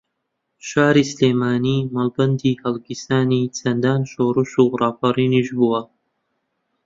[0.69, 5.81] شاری سلێمانی مەڵبەندی ھەڵگیرسانی چەندان شۆڕش و ڕاپەڕینیش بووە